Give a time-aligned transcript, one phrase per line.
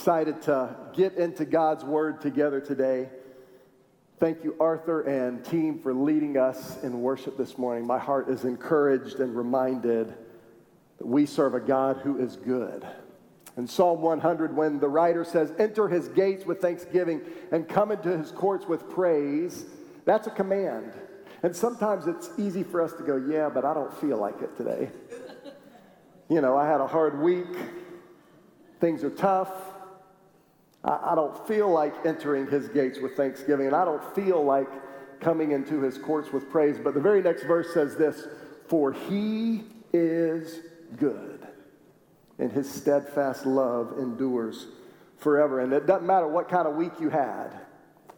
[0.00, 3.10] Excited to get into God's Word together today.
[4.18, 7.86] Thank you, Arthur and team, for leading us in worship this morning.
[7.86, 10.14] My heart is encouraged and reminded
[10.96, 12.88] that we serve a God who is good.
[13.58, 17.20] In Psalm 100, when the writer says, Enter his gates with thanksgiving
[17.52, 19.66] and come into his courts with praise,
[20.06, 20.94] that's a command.
[21.42, 24.56] And sometimes it's easy for us to go, Yeah, but I don't feel like it
[24.56, 24.88] today.
[26.30, 27.54] you know, I had a hard week,
[28.80, 29.69] things are tough.
[30.82, 34.68] I, don't feel like entering his gates with thanksgiving, and I don't feel like
[35.20, 36.78] coming into his courts with praise.
[36.82, 38.26] But the very next verse says this
[38.68, 40.60] For he is
[40.96, 41.46] good,
[42.38, 44.68] and his steadfast love endures
[45.18, 45.60] forever.
[45.60, 47.60] And it doesn't matter what kind of week you had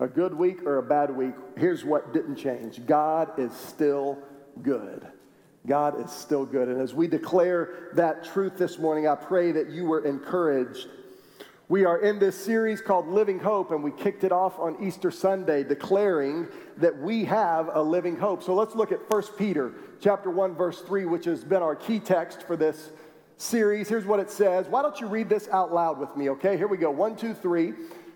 [0.03, 4.19] a good week or a bad week, here's what didn't change God is still
[4.63, 5.07] good.
[5.65, 6.69] God is still good.
[6.69, 10.89] And as we declare that truth this morning, I pray that you were encouraged.
[11.69, 15.11] We are in this series called Living Hope, and we kicked it off on Easter
[15.13, 18.43] Sunday, declaring that we have a living hope.
[18.43, 22.01] So let's look at 1 Peter chapter 1, verse 3, which has been our key
[22.01, 22.91] text for this
[23.37, 23.89] series.
[23.89, 24.67] Here's what it says.
[24.67, 26.57] Why don't you read this out loud with me, okay?
[26.57, 26.91] Here we go.
[26.91, 27.75] One, two, three.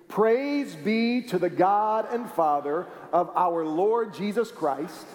[0.09, 5.07] Praise be to the God and Father of our Lord Jesus Christ.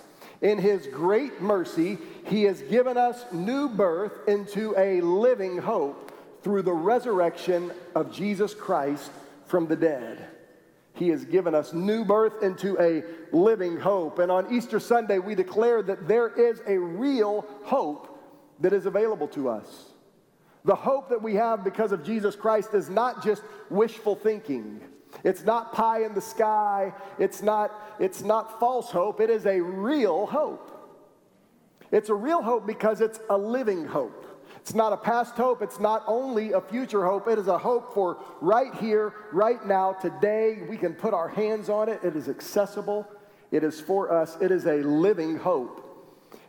[0.42, 6.11] In his great mercy, he has given us new birth into a living hope
[6.44, 9.12] through the resurrection of Jesus Christ
[9.46, 10.28] from the dead.
[10.94, 13.03] He has given us new birth into a
[13.35, 14.19] living hope.
[14.19, 18.19] And on Easter Sunday, we declare that there is a real hope
[18.59, 19.91] that is available to us.
[20.66, 24.81] The hope that we have because of Jesus Christ is not just wishful thinking.
[25.24, 26.94] It's not pie in the sky.
[27.18, 29.19] It's not, it's not false hope.
[29.19, 30.68] It is a real hope.
[31.91, 34.25] It's a real hope because it's a living hope.
[34.62, 35.62] It's not a past hope.
[35.64, 37.28] It's not only a future hope.
[37.28, 40.60] It is a hope for right here, right now, today.
[40.70, 42.00] We can put our hands on it.
[42.04, 43.08] It is accessible.
[43.52, 44.38] It is for us.
[44.40, 45.88] It is a living hope.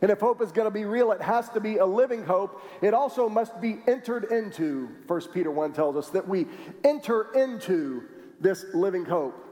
[0.03, 2.62] And if hope is going to be real, it has to be a living hope.
[2.83, 4.89] It also must be entered into.
[5.06, 6.47] 1 Peter 1 tells us that we
[6.84, 8.03] enter into
[8.41, 9.51] this living hope.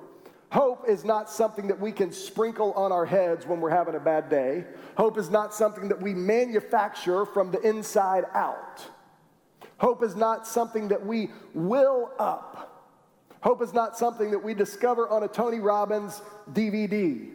[0.50, 4.00] Hope is not something that we can sprinkle on our heads when we're having a
[4.00, 4.64] bad day.
[4.96, 8.84] Hope is not something that we manufacture from the inside out.
[9.78, 12.66] Hope is not something that we will up.
[13.42, 16.20] Hope is not something that we discover on a Tony Robbins
[16.52, 17.30] DVD.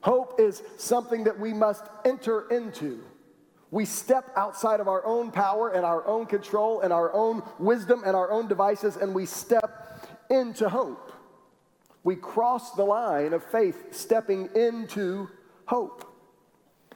[0.00, 3.02] Hope is something that we must enter into.
[3.72, 8.02] We step outside of our own power and our own control and our own wisdom
[8.06, 11.12] and our own devices, and we step into hope.
[12.02, 15.28] We cross the line of faith, stepping into
[15.66, 16.06] hope.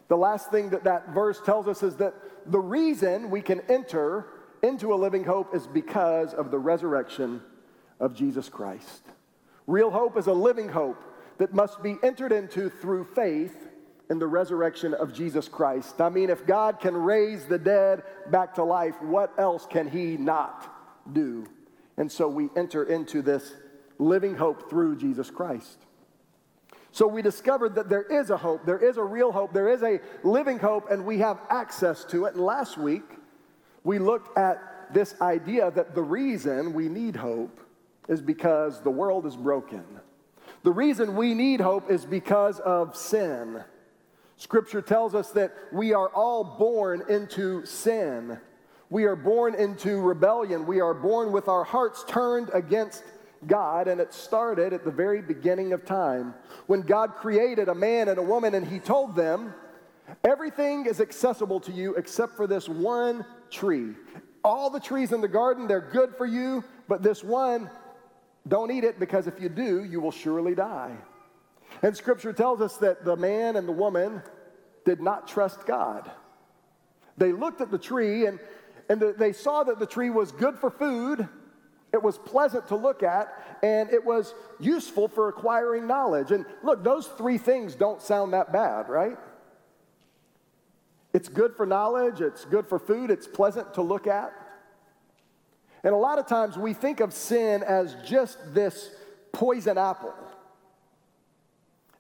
[0.08, 2.14] The last thing that that verse tells us is that
[2.46, 4.26] the reason we can enter
[4.62, 7.42] into a living hope is because of the resurrection
[8.00, 9.02] of Jesus Christ.
[9.66, 11.02] Real hope is a living hope
[11.38, 13.68] that must be entered into through faith
[14.10, 16.00] in the resurrection of Jesus Christ.
[16.00, 20.16] I mean, if God can raise the dead back to life, what else can He
[20.16, 20.70] not
[21.12, 21.46] do?
[21.96, 23.54] And so we enter into this
[23.98, 25.78] living hope through Jesus Christ.
[26.92, 29.82] So we discovered that there is a hope, there is a real hope, there is
[29.82, 32.34] a living hope, and we have access to it.
[32.34, 33.02] And last week,
[33.82, 37.60] we looked at this idea that the reason we need hope
[38.08, 39.84] is because the world is broken.
[40.62, 43.64] The reason we need hope is because of sin.
[44.36, 48.38] Scripture tells us that we are all born into sin.
[48.88, 50.66] We are born into rebellion.
[50.66, 53.02] We are born with our hearts turned against
[53.46, 56.34] God, and it started at the very beginning of time
[56.66, 59.54] when God created a man and a woman, and He told them,
[60.22, 63.94] Everything is accessible to you except for this one tree.
[64.42, 67.70] All the trees in the garden, they're good for you, but this one,
[68.46, 70.94] don't eat it because if you do, you will surely die.
[71.82, 74.22] And scripture tells us that the man and the woman
[74.84, 76.10] did not trust God.
[77.16, 78.38] They looked at the tree and,
[78.88, 81.26] and the, they saw that the tree was good for food,
[81.94, 83.32] it was pleasant to look at,
[83.62, 86.32] and it was useful for acquiring knowledge.
[86.32, 89.16] And look, those three things don't sound that bad, right?
[91.12, 94.32] It's good for knowledge, it's good for food, it's pleasant to look at.
[95.84, 98.90] And a lot of times we think of sin as just this
[99.30, 100.14] poison apple.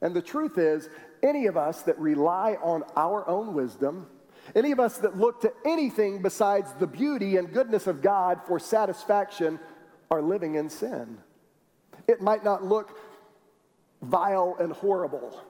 [0.02, 0.88] And the truth is,
[1.22, 4.08] any of us that rely on our own wisdom,
[4.56, 8.58] any of us that look to anything besides the beauty and goodness of God for
[8.58, 9.60] satisfaction
[10.14, 11.18] are living in sin.
[12.08, 12.98] It might not look
[14.02, 15.40] vile and horrible.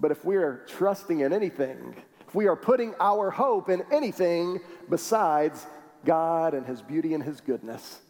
[0.00, 1.94] But if we're trusting in anything,
[2.26, 4.60] if we are putting our hope in anything
[4.90, 5.66] besides
[6.04, 8.00] God and His beauty and His goodness,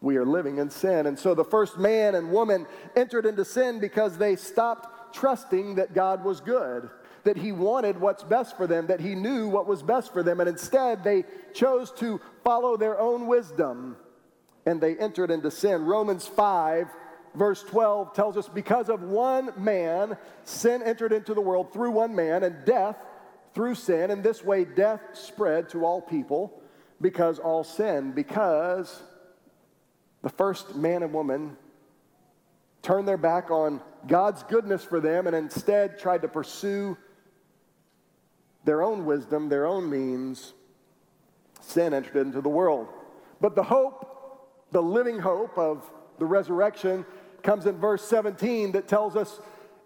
[0.00, 1.06] we are living in sin.
[1.06, 5.94] And so the first man and woman entered into sin because they stopped trusting that
[5.94, 6.90] God was good,
[7.24, 10.40] that He wanted what's best for them, that He knew what was best for them.
[10.40, 13.96] And instead, they chose to follow their own wisdom
[14.66, 15.84] and they entered into sin.
[15.84, 16.88] Romans 5
[17.34, 22.14] verse 12 tells us because of one man, sin entered into the world through one
[22.14, 22.96] man, and death
[23.54, 24.10] through sin.
[24.10, 26.60] And this way, death spread to all people
[27.00, 29.02] because all sin, because
[30.22, 31.56] the first man and woman
[32.82, 36.96] turned their back on God's goodness for them and instead tried to pursue
[38.64, 40.54] their own wisdom, their own means.
[41.60, 42.88] Sin entered into the world.
[43.40, 47.04] But the hope, the living hope of the resurrection,
[47.42, 49.40] comes in verse 17 that tells us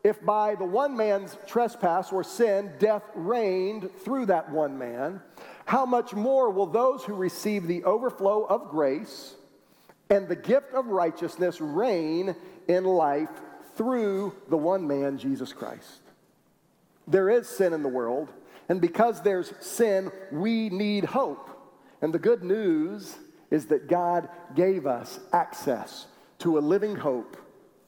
[0.05, 5.21] if by the one man's trespass or sin death reigned through that one man,
[5.65, 9.35] how much more will those who receive the overflow of grace
[10.09, 12.35] and the gift of righteousness reign
[12.69, 13.29] in life
[13.77, 16.01] through the one man, Jesus Christ?
[17.07, 18.29] There is sin in the world,
[18.69, 21.51] and because there's sin, we need hope.
[22.03, 23.17] And the good news
[23.51, 26.07] is that God gave us access
[26.41, 27.37] to a living hope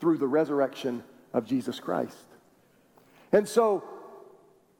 [0.00, 2.16] through the resurrection of Jesus Christ.
[3.32, 3.84] And so,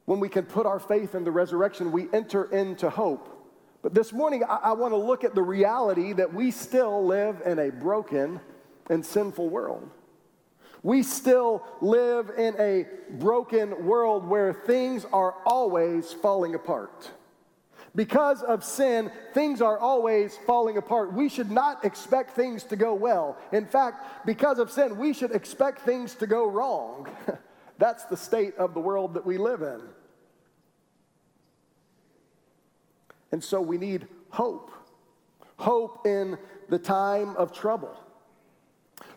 [0.06, 3.29] when we can put our faith in the resurrection, we enter into hope.
[3.82, 7.43] But this morning, I, I want to look at the reality that we still live
[7.44, 8.41] in a broken
[8.88, 9.88] and sinful world.
[10.82, 12.87] We still live in a
[13.19, 17.11] broken world where things are always falling apart.
[17.94, 21.12] Because of sin, things are always falling apart.
[21.12, 23.37] We should not expect things to go well.
[23.53, 27.09] In fact, because of sin, we should expect things to go wrong.
[27.79, 29.81] That's the state of the world that we live in.
[33.33, 34.71] And so we need hope
[35.61, 36.38] hope in
[36.69, 37.94] the time of trouble.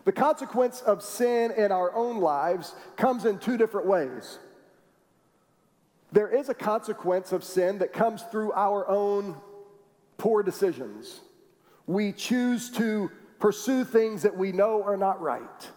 [0.04, 4.38] The consequence of sin in our own lives comes in two different ways.
[6.12, 9.36] There is a consequence of sin that comes through our own
[10.18, 11.20] poor decisions.
[11.86, 15.70] We choose to pursue things that we know are not right.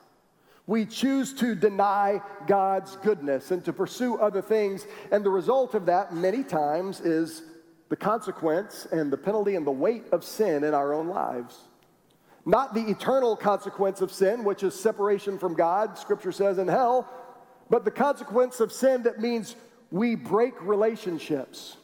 [0.68, 4.86] We choose to deny God's goodness and to pursue other things.
[5.12, 7.44] And the result of that, many times, is
[7.90, 11.58] the consequence and the penalty and the weight of sin in our own lives.
[12.48, 17.06] Not the eternal consequence of sin, which is separation from God, scripture says in hell,
[17.70, 19.58] but the consequence of sin that means
[19.92, 21.76] we break relationships.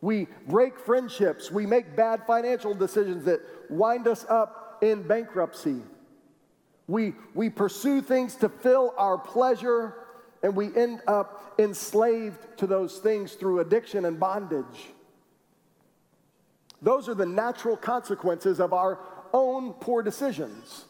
[0.00, 1.50] We break friendships.
[1.50, 5.80] We make bad financial decisions that wind us up in bankruptcy.
[6.86, 9.96] We, we pursue things to fill our pleasure,
[10.44, 14.92] and we end up enslaved to those things through addiction and bondage.
[16.80, 19.00] Those are the natural consequences of our
[19.32, 20.84] own poor decisions.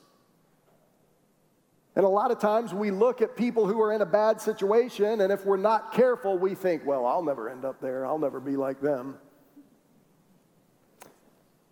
[1.94, 5.20] And a lot of times we look at people who are in a bad situation,
[5.20, 8.06] and if we're not careful, we think, well, I'll never end up there.
[8.06, 9.18] I'll never be like them.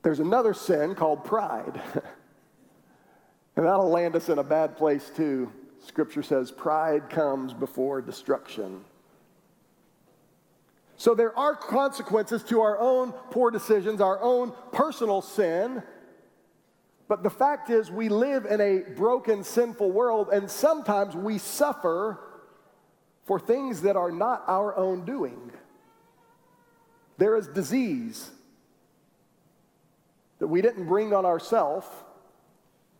[0.03, 1.81] There's another sin called pride.
[3.57, 5.51] and that'll land us in a bad place too.
[5.87, 8.85] Scripture says pride comes before destruction.
[10.97, 15.83] So there are consequences to our own poor decisions, our own personal sin.
[17.11, 22.21] But the fact is, we live in a broken, sinful world, and sometimes we suffer
[23.25, 25.51] for things that are not our own doing.
[27.19, 28.31] There is disease
[30.39, 31.89] that we didn't bring on ourselves,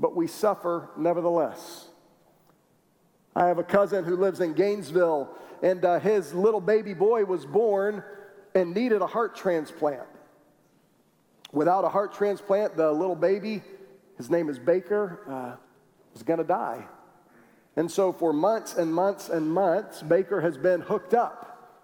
[0.01, 1.87] but we suffer nevertheless.
[3.37, 7.47] I have a cousin who lives in Gainesville, and uh, his little baby boy was
[7.47, 8.03] born
[8.57, 10.09] and needed a heart transplant.
[11.53, 13.63] Without a heart transplant, the little baby
[14.21, 15.57] his name is Baker, uh,
[16.15, 16.85] is going to die.
[17.75, 21.81] And so, for months and months and months, Baker has been hooked up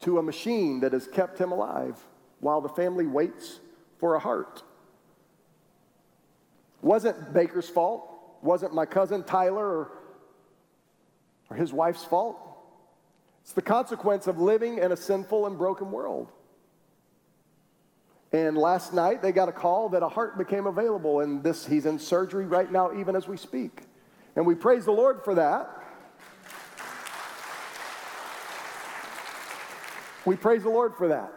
[0.00, 1.96] to a machine that has kept him alive
[2.40, 3.60] while the family waits
[3.98, 4.64] for a heart.
[6.82, 8.10] Wasn't Baker's fault,
[8.42, 9.92] wasn't my cousin Tyler or,
[11.50, 12.36] or his wife's fault.
[13.42, 16.32] It's the consequence of living in a sinful and broken world.
[18.36, 21.86] And last night they got a call that a heart became available, and this he's
[21.86, 23.84] in surgery right now, even as we speak.
[24.36, 25.70] And we praise the Lord for that.
[30.26, 31.32] We praise the Lord for that.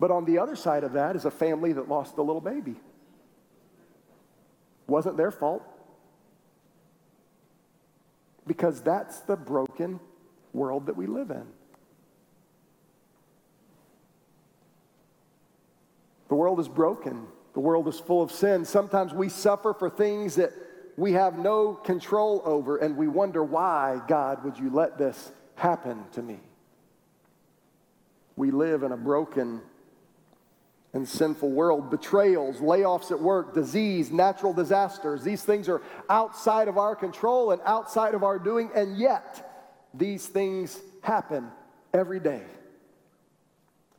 [0.00, 2.74] But on the other side of that is a family that lost a little baby.
[4.88, 5.62] Wasn't their fault.
[8.44, 10.00] Because that's the broken
[10.52, 11.46] world that we live in.
[16.28, 17.26] The world is broken.
[17.54, 18.64] The world is full of sin.
[18.64, 20.52] Sometimes we suffer for things that
[20.96, 26.04] we have no control over, and we wonder, why, God, would you let this happen
[26.12, 26.40] to me?
[28.36, 29.60] We live in a broken
[30.92, 31.90] and sinful world.
[31.90, 37.60] Betrayals, layoffs at work, disease, natural disasters, these things are outside of our control and
[37.64, 41.48] outside of our doing, and yet these things happen
[41.92, 42.42] every day.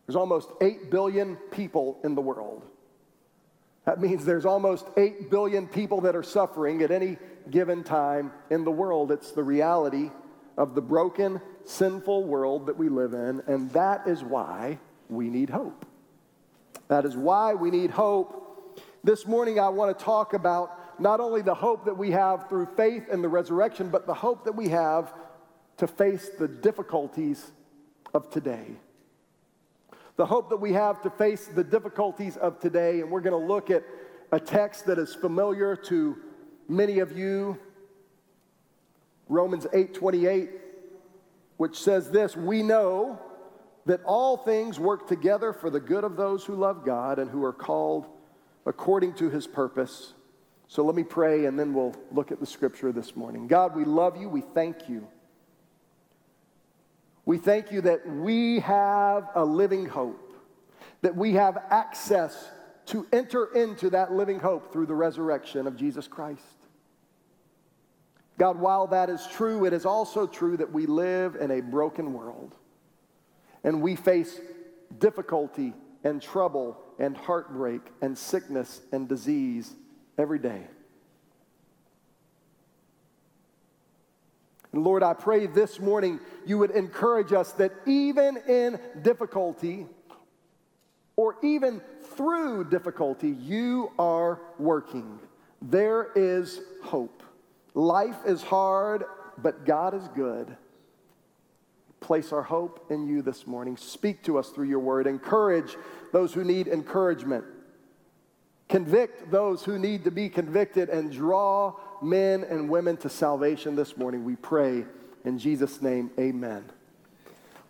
[0.10, 2.66] There's almost 8 billion people in the world.
[3.86, 7.20] That means there's almost 8 billion people that are suffering at any
[7.52, 9.12] given time in the world.
[9.12, 10.10] It's the reality
[10.58, 15.52] of the broken, sinful world that we live in, and that is why we need
[15.52, 15.86] hope.
[16.88, 18.82] That is why we need hope.
[19.04, 22.66] This morning, I want to talk about not only the hope that we have through
[22.76, 25.14] faith in the resurrection, but the hope that we have
[25.78, 27.52] to face the difficulties
[28.16, 28.76] of today
[30.20, 33.00] the hope that we have to face the difficulties of today.
[33.00, 33.86] And we're going to look at
[34.34, 36.18] a text that is familiar to
[36.68, 37.58] many of you
[39.30, 40.50] Romans 8 28,
[41.56, 43.18] which says this We know
[43.86, 47.46] that all things work together for the good of those who love God and who
[47.46, 48.06] are called
[48.66, 50.16] according to his purpose.
[50.68, 53.48] So let me pray and then we'll look at the scripture this morning.
[53.48, 54.28] God, we love you.
[54.28, 55.08] We thank you.
[57.30, 60.34] We thank you that we have a living hope,
[61.04, 62.50] that we have access
[62.88, 66.42] to enter into that living hope through the resurrection of Jesus Christ.
[68.40, 72.14] God, while that is true, it is also true that we live in a broken
[72.14, 72.56] world
[73.64, 74.42] and we face
[74.98, 79.76] difficulty and trouble and heartbreak and sickness and disease
[80.18, 80.64] every day.
[84.72, 89.88] And Lord, I pray this morning you would encourage us that even in difficulty,
[91.16, 91.82] or even
[92.16, 95.20] through difficulty, you are working.
[95.62, 97.24] There is hope.
[97.74, 99.04] Life is hard,
[99.38, 100.56] but God is good.
[102.00, 103.76] Place our hope in you this morning.
[103.76, 105.08] Speak to us through your word.
[105.08, 105.76] Encourage
[106.14, 107.44] those who need encouragement.
[108.70, 113.98] Convict those who need to be convicted and draw men and women to salvation this
[113.98, 114.24] morning.
[114.24, 114.86] We pray
[115.26, 116.66] in Jesus' name, amen.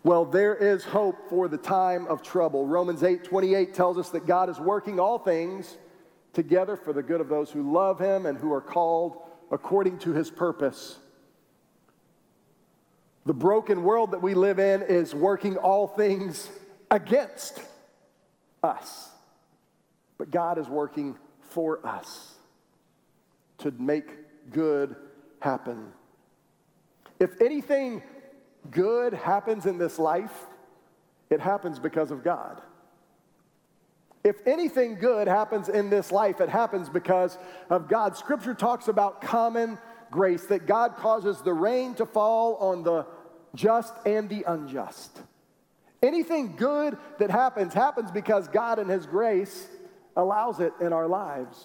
[0.02, 2.66] Well, there is hope for the time of trouble.
[2.66, 5.76] Romans 8 28 tells us that God is working all things
[6.32, 9.20] together for the good of those who love him and who are called
[9.50, 10.98] according to his purpose.
[13.26, 16.48] The broken world that we live in is working all things
[16.90, 17.60] against
[18.62, 19.10] us.
[20.16, 22.34] But God is working for us
[23.58, 24.08] to make
[24.50, 24.96] good
[25.40, 25.92] happen.
[27.18, 28.02] If anything
[28.70, 30.32] good happens in this life,
[31.28, 32.60] it happens because of God.
[34.22, 37.38] If anything good happens in this life, it happens because
[37.70, 38.16] of God.
[38.16, 39.78] Scripture talks about common
[40.10, 43.06] grace, that God causes the rain to fall on the
[43.54, 45.20] just and the unjust.
[46.02, 49.68] Anything good that happens, happens because God in His grace
[50.16, 51.64] allows it in our lives.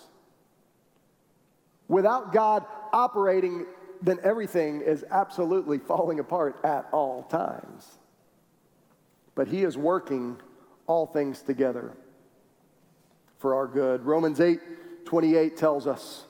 [1.87, 3.65] Without God operating,
[4.01, 7.97] then everything is absolutely falling apart at all times.
[9.35, 10.37] But He is working
[10.87, 11.95] all things together
[13.37, 14.03] for our good.
[14.03, 14.59] Romans 8
[15.05, 16.23] 28 tells us.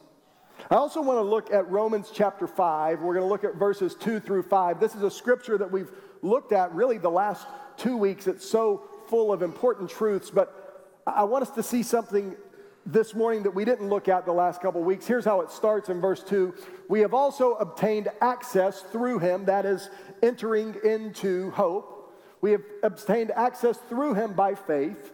[0.70, 3.02] I also want to look at Romans chapter 5.
[3.02, 4.80] We're going to look at verses 2 through 5.
[4.80, 7.46] This is a scripture that we've looked at really the last
[7.78, 8.28] two weeks.
[8.28, 12.36] It's so full of important truths, but I want us to see something
[12.86, 15.08] this morning that we didn't look at the last couple weeks.
[15.08, 16.54] Here's how it starts in verse 2.
[16.88, 19.90] We have also obtained access through him, that is,
[20.22, 22.14] entering into hope.
[22.42, 25.14] We have obtained access through him by faith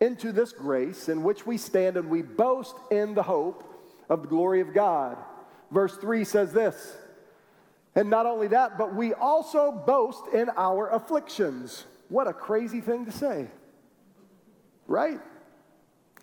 [0.00, 3.64] into this grace in which we stand and we boast in the hope
[4.08, 5.16] of the glory of God.
[5.70, 6.96] Verse 3 says this,
[7.94, 11.84] and not only that, but we also boast in our afflictions.
[12.08, 13.48] What a crazy thing to say
[14.88, 15.20] right?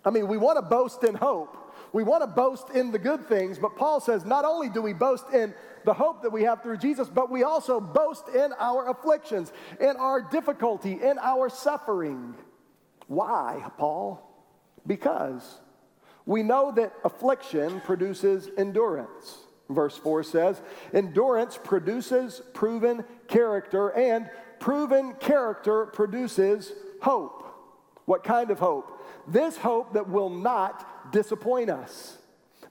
[0.06, 1.58] I mean, we want to boast in hope.
[1.92, 4.94] We want to boast in the good things, but Paul says not only do we
[4.94, 5.54] boast in
[5.86, 9.96] the hope that we have through Jesus, but we also boast in our afflictions, in
[9.98, 12.36] our difficulty, in our suffering.
[13.08, 14.22] Why, Paul?
[14.86, 15.60] Because
[16.26, 19.38] we know that affliction produces endurance.
[19.70, 20.62] Verse 4 says,
[20.94, 26.72] Endurance produces proven character, and proven character produces
[27.02, 27.44] hope.
[28.06, 28.95] What kind of hope?
[29.27, 32.17] This hope that will not disappoint us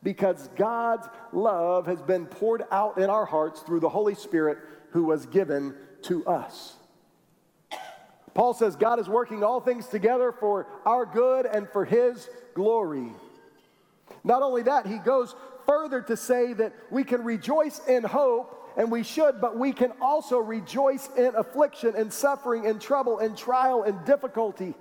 [0.02, 4.58] because God's love has been poured out in our hearts through the Holy Spirit
[4.90, 6.74] who was given to us.
[8.34, 13.12] Paul says God is working all things together for our good and for his glory.
[14.22, 15.34] Not only that, he goes
[15.66, 19.92] further to say that we can rejoice in hope, and we should, but we can
[20.00, 24.74] also rejoice in affliction and suffering and trouble and trial and difficulty.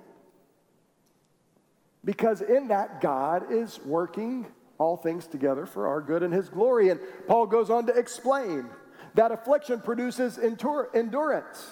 [2.04, 4.46] Because in that, God is working
[4.78, 6.90] all things together for our good and his glory.
[6.90, 8.66] And Paul goes on to explain
[9.14, 11.66] that affliction produces endurance.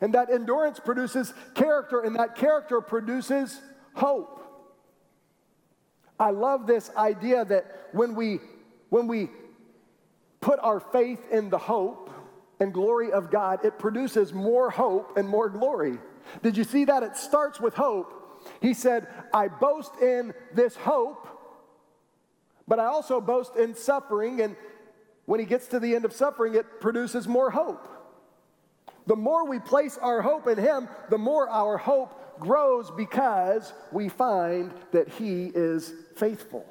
[0.00, 3.60] And that endurance produces character, and that character produces
[3.94, 4.34] hope.
[6.18, 8.40] I love this idea that when we,
[8.90, 9.30] when we
[10.40, 12.10] put our faith in the hope
[12.60, 15.98] and glory of God, it produces more hope and more glory.
[16.42, 17.02] Did you see that?
[17.02, 18.17] It starts with hope.
[18.60, 21.26] He said, I boast in this hope,
[22.66, 24.40] but I also boast in suffering.
[24.40, 24.56] And
[25.26, 27.88] when he gets to the end of suffering, it produces more hope.
[29.06, 34.08] The more we place our hope in him, the more our hope grows because we
[34.08, 36.64] find that He is faithful.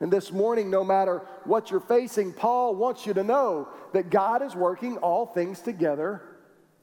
[0.00, 4.42] And this morning, no matter what you're facing, Paul wants you to know that God
[4.42, 6.22] is working all things together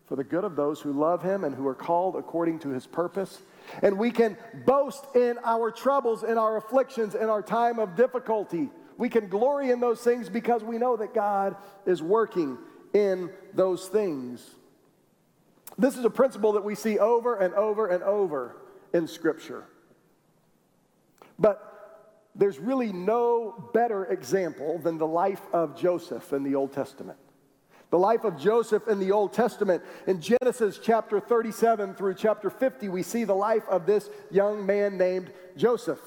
[0.07, 2.87] for the good of those who love Him and who are called according to His
[2.87, 3.39] purpose.
[3.81, 8.69] And we can boast in our troubles, in our afflictions, in our time of difficulty.
[8.97, 11.55] We can glory in those things because we know that God
[11.85, 12.57] is working
[12.93, 14.55] in those things.
[15.77, 18.57] This is a principle that we see over and over and over
[18.93, 19.65] in Scripture.
[21.39, 21.69] But
[22.35, 27.17] there's really no better example than the life of Joseph in the Old Testament.
[27.93, 29.83] The life of Joseph in the Old Testament.
[30.07, 34.97] In Genesis chapter 37 through chapter 50, we see the life of this young man
[34.97, 35.99] named Joseph.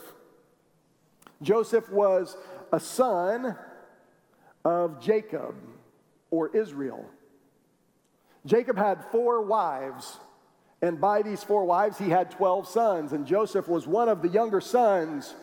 [1.41, 2.37] Joseph was
[2.73, 3.57] a son
[4.65, 5.55] of Jacob
[6.33, 7.09] or Israel.
[8.45, 10.19] Jacob had four wives,
[10.83, 14.29] and by these four wives, he had 12 sons, and Joseph was one of the
[14.29, 15.37] younger sons.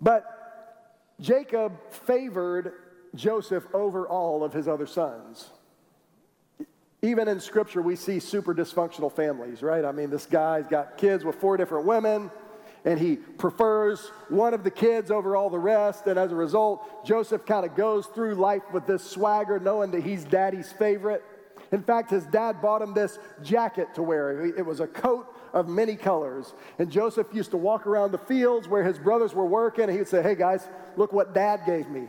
[0.00, 0.24] But
[1.20, 2.72] Jacob favored
[3.14, 5.50] Joseph over all of his other sons.
[7.02, 9.84] Even in scripture, we see super dysfunctional families, right?
[9.84, 12.30] I mean, this guy's got kids with four different women,
[12.84, 16.06] and he prefers one of the kids over all the rest.
[16.06, 20.02] And as a result, Joseph kind of goes through life with this swagger, knowing that
[20.02, 21.22] he's daddy's favorite.
[21.72, 24.46] In fact, his dad bought him this jacket to wear.
[24.46, 26.54] It was a coat of many colors.
[26.78, 29.98] And Joseph used to walk around the fields where his brothers were working, and he
[29.98, 30.66] would say, Hey guys,
[30.96, 32.08] look what dad gave me.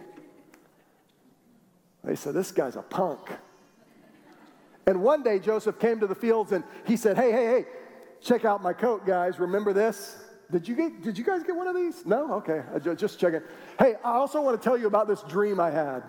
[2.07, 3.19] They said, This guy's a punk.
[4.87, 7.65] And one day Joseph came to the fields and he said, Hey, hey, hey,
[8.21, 9.37] check out my coat, guys.
[9.39, 10.15] Remember this?
[10.49, 12.05] Did you, get, did you guys get one of these?
[12.05, 12.35] No?
[12.35, 12.63] Okay,
[12.95, 13.41] just checking.
[13.77, 16.03] Hey, I also want to tell you about this dream I had.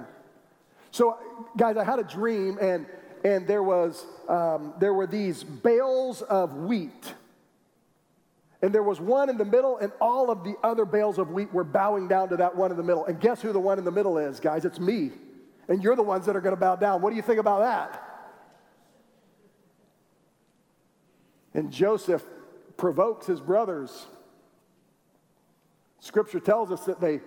[0.92, 1.18] So,
[1.56, 2.86] guys, I had a dream, and
[3.24, 7.14] and there was um, there were these bales of wheat
[8.62, 11.52] and there was one in the middle and all of the other bales of wheat
[11.52, 13.84] were bowing down to that one in the middle and guess who the one in
[13.84, 15.10] the middle is guys it's me
[15.68, 17.02] and you're the ones that are going to bow down.
[17.02, 18.04] What do you think about that?
[21.54, 22.24] And joseph
[22.76, 24.06] provokes his brothers.
[26.00, 27.20] Scripture tells us that they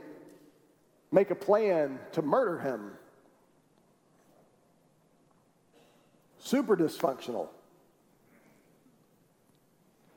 [1.12, 2.92] make a plan to murder him.
[6.40, 7.50] Super dysfunctional.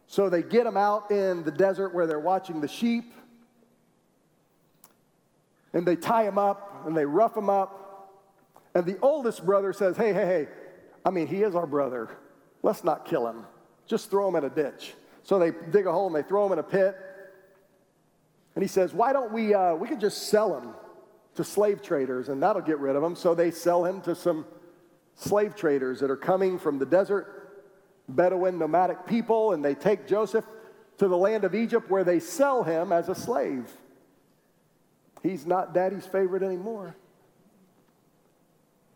[0.07, 3.13] So they get him out in the desert where they're watching the sheep,
[5.73, 7.84] and they tie him up and they rough him up.
[8.75, 10.49] And the oldest brother says, Hey, hey, hey,
[11.05, 12.11] I mean, he is our brother.
[12.63, 13.45] Let's not kill him.
[13.87, 14.95] Just throw him in a ditch.
[15.23, 16.97] So they dig a hole and they throw him in a pit.
[18.55, 20.75] And he says, Why don't we, uh, we could just sell him
[21.37, 23.17] to slave traders and that'll get rid of him.
[23.17, 24.47] So they sell him to some
[25.17, 27.65] slave traders that are coming from the desert,
[28.09, 30.45] Bedouin nomadic people, and they take Joseph
[30.99, 33.71] to the land of Egypt where they sell him as a slave.
[35.23, 36.97] He's not daddy's favorite anymore.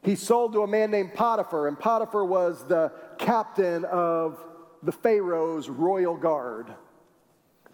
[0.08, 4.42] He's sold to a man named Potiphar, and Potiphar was the captain of
[4.82, 6.72] the Pharaoh's royal guard.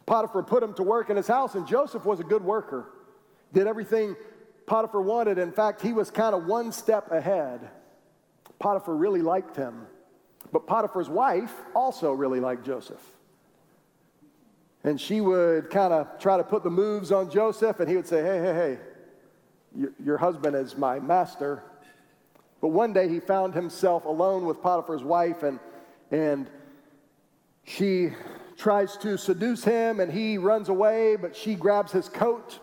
[0.05, 2.91] Potiphar put him to work in his house, and Joseph was a good worker.
[3.53, 4.17] Did everything
[4.67, 5.39] Potiphar wanted.
[5.39, 7.71] In fact, he was kind of one step ahead.
[8.59, 9.87] Potiphar really liked him.
[10.51, 13.13] But Potiphar's wife also really liked Joseph.
[14.83, 18.09] And she would kind of try to put the moves on Joseph, and he would
[18.09, 18.79] say, Hey, hey, hey,
[19.77, 21.63] your, your husband is my master.
[22.65, 25.61] But one day he found himself alone with Potiphar's wife, and,
[26.11, 26.49] and
[27.65, 28.13] she
[28.57, 32.59] tries to seduce him, and he runs away, but she grabs his coat,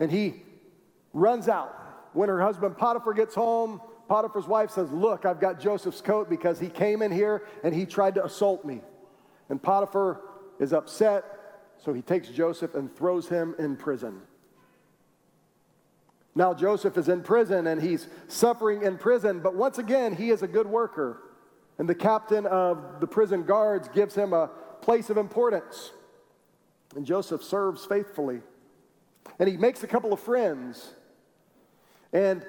[0.00, 0.42] and he
[1.12, 1.76] runs out
[2.12, 6.58] when her husband Potiphar gets home, Potiphar's wife says, Look, I've got Joseph's coat because
[6.58, 8.80] he came in here and he tried to assault me.
[9.48, 10.22] And Potiphar
[10.58, 11.22] is upset,
[11.78, 14.22] so he takes Joseph and throws him in prison.
[16.34, 20.42] Now, Joseph is in prison and he's suffering in prison, but once again, he is
[20.42, 21.22] a good worker.
[21.78, 25.92] And the captain of the prison guards gives him a place of importance.
[26.96, 28.40] And Joseph serves faithfully.
[29.38, 30.92] And he makes a couple of friends.
[32.12, 32.44] And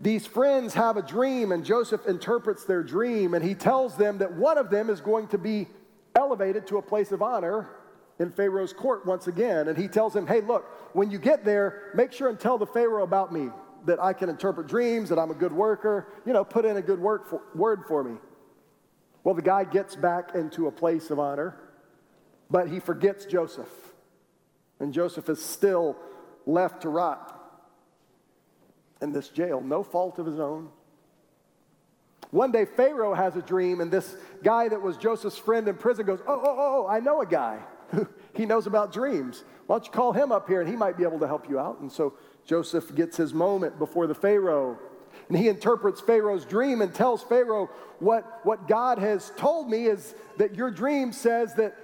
[0.00, 4.32] these friends have a dream, and Joseph interprets their dream, and he tells them that
[4.32, 5.68] one of them is going to be
[6.16, 7.68] elevated to a place of honor
[8.18, 9.68] in Pharaoh's court once again.
[9.68, 12.66] And he tells him, Hey, look, when you get there, make sure and tell the
[12.66, 13.50] Pharaoh about me,
[13.86, 16.08] that I can interpret dreams, that I'm a good worker.
[16.24, 18.16] You know, put in a good word for, word for me.
[19.22, 21.56] Well, the guy gets back into a place of honor,
[22.50, 23.68] but he forgets Joseph.
[24.80, 25.96] And Joseph is still
[26.46, 27.30] left to rot
[29.00, 30.68] in this jail, no fault of his own.
[32.30, 36.04] One day, Pharaoh has a dream, and this guy that was Joseph's friend in prison
[36.04, 37.60] goes, Oh, oh, oh, oh I know a guy.
[38.34, 39.44] he knows about dreams.
[39.66, 41.58] Why don't you call him up here and he might be able to help you
[41.58, 41.80] out?
[41.80, 44.78] And so Joseph gets his moment before the Pharaoh.
[45.28, 50.14] And he interprets Pharaoh's dream and tells Pharaoh, what, what God has told me is
[50.36, 51.76] that your dream says that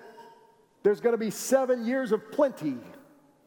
[0.82, 2.76] there's going to be seven years of plenty,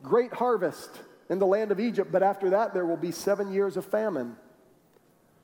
[0.01, 0.89] great harvest
[1.29, 4.35] in the land of Egypt, but after that, there will be seven years of famine.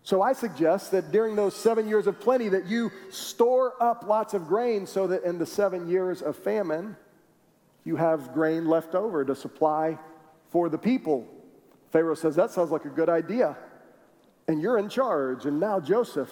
[0.04, 4.34] So I suggest that during those seven years of plenty, that you store up lots
[4.34, 6.96] of grain so that in the seven years of famine,
[7.90, 9.98] you have grain left over to supply
[10.52, 11.28] for the people.
[11.92, 13.58] Pharaoh says, That sounds like a good idea.
[14.48, 15.48] And you're in charge.
[15.48, 16.32] And now Joseph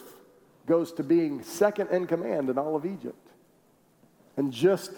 [0.68, 3.32] goes to being second in command in all of Egypt.
[4.38, 4.92] And just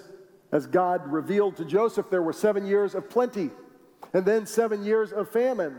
[0.51, 3.51] as God revealed to Joseph, there were seven years of plenty
[4.13, 5.77] and then seven years of famine.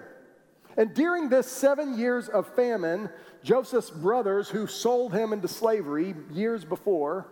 [0.79, 3.11] And during this seven years of famine,
[3.43, 7.27] Joseph's brothers, who sold him into slavery years before,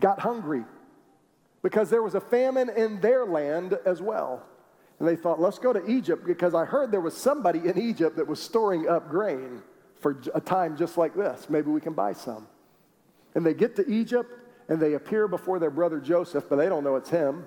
[0.00, 0.64] got hungry
[1.62, 4.44] because there was a famine in their land as well.
[4.98, 8.16] And they thought, let's go to Egypt because I heard there was somebody in Egypt
[8.16, 9.62] that was storing up grain
[10.00, 11.48] for a time just like this.
[11.48, 12.46] Maybe we can buy some.
[13.34, 14.32] And they get to Egypt
[14.68, 17.46] and they appear before their brother Joseph, but they don't know it's him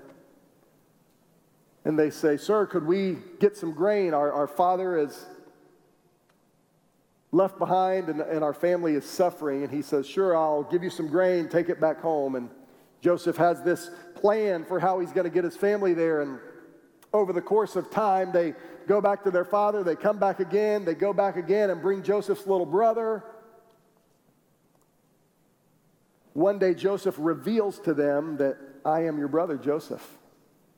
[1.84, 4.14] and they say, Sir, could we get some grain?
[4.14, 5.26] Our, our father is
[7.32, 9.64] left behind and, and our family is suffering.
[9.64, 12.36] And he says, Sure, I'll give you some grain, take it back home.
[12.36, 12.50] And
[13.02, 16.22] Joseph has this plan for how he's going to get his family there.
[16.22, 16.40] And
[17.14, 18.54] over the course of time, they
[18.88, 22.04] go back to their father, they come back again, they go back again and bring
[22.04, 23.24] Joseph's little brother.
[26.34, 30.08] One day, Joseph reveals to them that I am your brother, Joseph.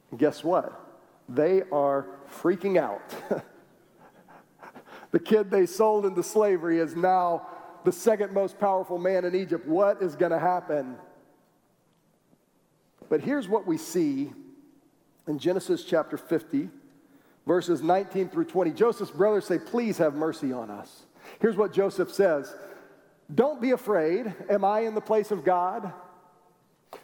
[0.09, 0.83] And guess what?
[1.29, 2.07] they are
[2.41, 3.01] freaking out.
[5.11, 7.47] the kid they sold into slavery is now
[7.85, 9.67] the second most powerful man in Egypt.
[9.67, 10.97] What is going to happen?
[13.13, 14.33] But here's what we see
[15.27, 16.67] in Genesis chapter 50,
[17.45, 18.71] verses 19 through 20.
[18.71, 21.03] Joseph's brothers say, Please have mercy on us.
[21.39, 22.55] Here's what Joseph says
[23.35, 24.33] Don't be afraid.
[24.49, 25.93] Am I in the place of God?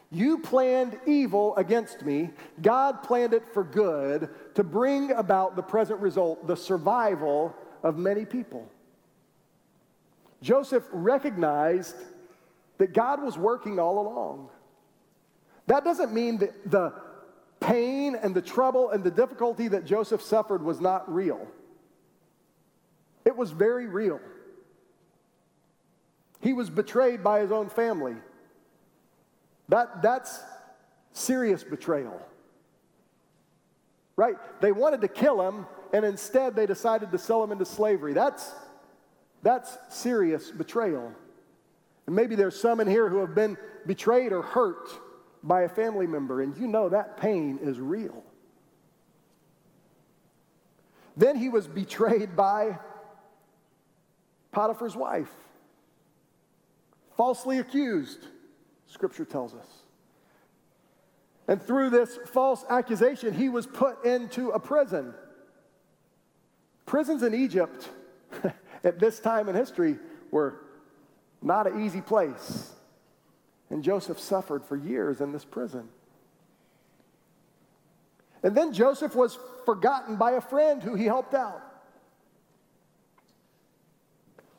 [0.09, 2.31] You planned evil against me.
[2.59, 8.25] God planned it for good to bring about the present result, the survival of many
[8.25, 8.67] people.
[10.41, 11.97] Joseph recognized
[12.79, 14.49] that God was working all along.
[15.69, 16.93] That doesn't mean that the
[17.59, 21.47] pain and the trouble and the difficulty that Joseph suffered was not real.
[23.23, 24.19] It was very real.
[26.41, 28.15] He was betrayed by his own family.
[29.67, 30.39] That, that's
[31.13, 32.19] serious betrayal.
[34.15, 34.37] Right?
[34.61, 38.13] They wanted to kill him, and instead they decided to sell him into slavery.
[38.13, 38.51] That's,
[39.43, 41.13] that's serious betrayal.
[42.07, 43.55] And maybe there's some in here who have been
[43.85, 44.89] betrayed or hurt
[45.43, 48.23] by a family member, and you know that pain is real.
[51.15, 52.79] Then he was betrayed by
[54.51, 55.31] Potiphar's wife,
[57.15, 58.25] falsely accused.
[58.87, 59.67] Scripture tells us.
[61.47, 65.13] And through this false accusation, he was put into a prison.
[66.85, 67.89] Prisons in Egypt
[68.83, 69.97] at this time in history
[70.31, 70.61] were
[71.41, 72.71] not an easy place.
[73.69, 75.89] And Joseph suffered for years in this prison.
[78.41, 81.61] And then Joseph was forgotten by a friend who he helped out.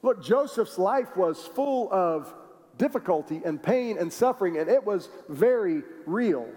[0.02, 2.32] Look, Joseph's life was full of
[2.78, 6.48] difficulty and pain and suffering, and it was very real.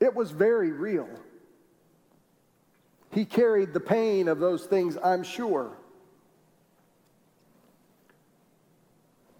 [0.00, 1.08] It was very real.
[3.12, 5.76] He carried the pain of those things, I'm sure.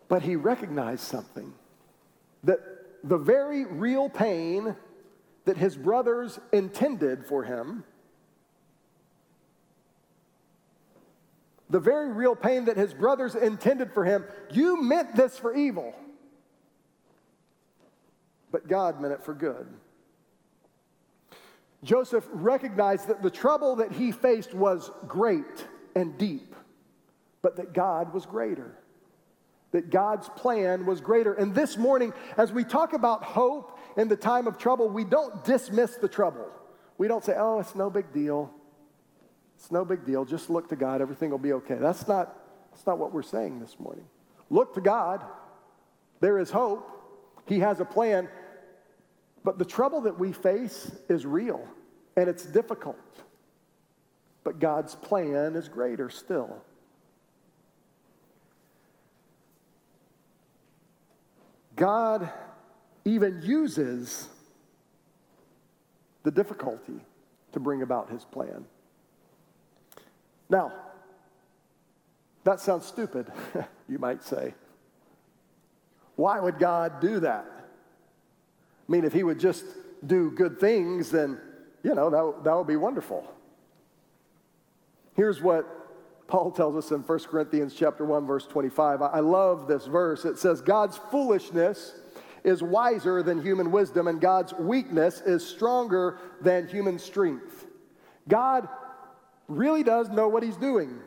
[0.08, 1.52] But he recognized something
[2.44, 2.60] that
[3.02, 4.76] the very real pain
[5.44, 7.84] that his brothers intended for him,
[11.70, 15.94] the very real pain that his brothers intended for him, you meant this for evil.
[18.52, 19.66] But God meant it for good.
[21.82, 26.54] Joseph recognized that the trouble that he faced was great and deep,
[27.42, 28.76] but that God was greater.
[29.76, 31.34] That God's plan was greater.
[31.34, 35.44] And this morning, as we talk about hope in the time of trouble, we don't
[35.44, 36.46] dismiss the trouble.
[36.96, 38.50] We don't say, oh, it's no big deal.
[39.58, 40.24] It's no big deal.
[40.24, 41.02] Just look to God.
[41.02, 41.74] Everything will be okay.
[41.74, 42.38] That's not,
[42.70, 44.06] that's not what we're saying this morning.
[44.48, 45.22] Look to God.
[46.20, 46.88] There is hope.
[47.44, 48.30] He has a plan.
[49.44, 51.68] But the trouble that we face is real
[52.16, 52.96] and it's difficult.
[54.42, 56.62] But God's plan is greater still.
[61.76, 62.30] God
[63.04, 64.28] even uses
[66.22, 67.00] the difficulty
[67.52, 68.64] to bring about his plan.
[70.48, 70.72] Now,
[72.44, 73.30] that sounds stupid,
[73.88, 74.54] you might say.
[76.16, 77.46] Why would God do that?
[78.88, 79.64] I mean, if he would just
[80.06, 81.38] do good things, then,
[81.82, 83.24] you know, that, that would be wonderful.
[85.14, 85.66] Here's what
[86.28, 89.02] Paul tells us in 1 Corinthians chapter 1 verse 25.
[89.02, 90.24] I love this verse.
[90.24, 91.94] It says God's foolishness
[92.42, 97.66] is wiser than human wisdom and God's weakness is stronger than human strength.
[98.28, 98.68] God
[99.48, 100.98] really does know what he's doing.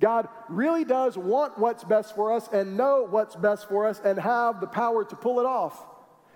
[0.00, 4.18] God really does want what's best for us and know what's best for us and
[4.18, 5.84] have the power to pull it off.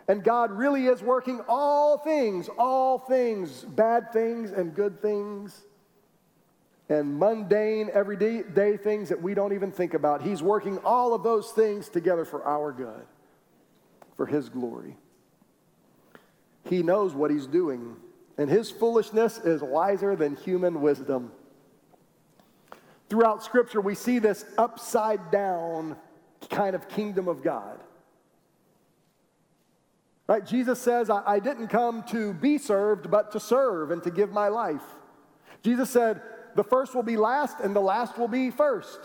[0.08, 5.64] And God really is working all things, all things, bad things and good things,
[6.88, 10.22] and mundane, everyday things that we don't even think about.
[10.22, 13.06] He's working all of those things together for our good,
[14.16, 14.96] for His glory.
[16.64, 17.96] He knows what He's doing,
[18.36, 21.32] and His foolishness is wiser than human wisdom.
[23.08, 25.96] Throughout Scripture, we see this upside down
[26.50, 27.78] kind of kingdom of God.
[30.26, 30.44] Right?
[30.44, 34.30] Jesus says, I, I didn't come to be served, but to serve and to give
[34.30, 34.82] my life.
[35.62, 36.22] Jesus said,
[36.54, 39.00] the first will be last and the last will be first.